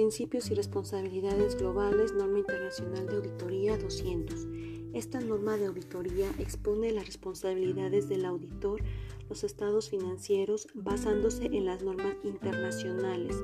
[0.00, 4.48] Principios y responsabilidades globales, norma internacional de auditoría 200.
[4.94, 8.80] Esta norma de auditoría expone las responsabilidades del auditor,
[9.28, 13.36] los estados financieros, basándose en las normas internacionales,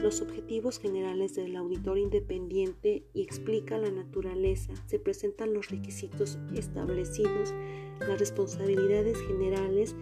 [0.00, 4.74] los objetivos generales del auditor independiente y explica la naturaleza.
[4.86, 7.52] Se presentan los requisitos establecidos,
[7.98, 9.96] las responsabilidades generales,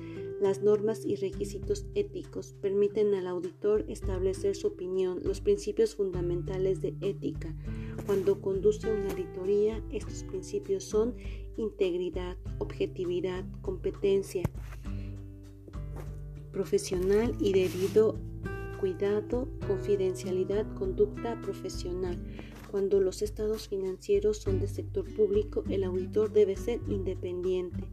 [0.45, 6.95] las normas y requisitos éticos permiten al auditor establecer su opinión, los principios fundamentales de
[7.01, 7.57] ética.
[8.05, 11.15] Cuando conduce una auditoría, estos principios son
[11.57, 14.43] integridad, objetividad, competencia
[16.53, 18.19] profesional y debido
[18.81, 22.23] cuidado, confidencialidad, conducta profesional.
[22.71, 27.89] Cuando los estados financieros son de sector público, el auditor debe ser independiente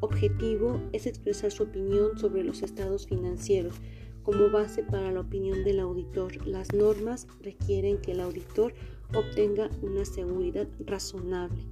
[0.00, 3.76] objetivo es expresar su opinión sobre los estados financieros
[4.22, 6.46] como base para la opinión del auditor.
[6.46, 8.74] Las normas requieren que el auditor
[9.14, 11.64] obtenga una seguridad razonable,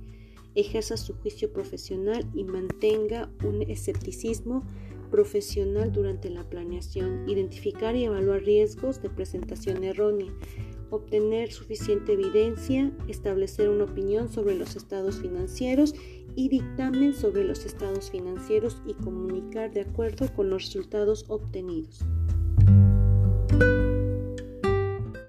[0.54, 4.64] ejerza su juicio profesional y mantenga un escepticismo
[5.10, 10.32] profesional durante la planeación, identificar y evaluar riesgos de presentación errónea,
[10.90, 15.94] obtener suficiente evidencia, establecer una opinión sobre los estados financieros
[16.34, 22.04] y dictamen sobre los estados financieros y comunicar de acuerdo con los resultados obtenidos.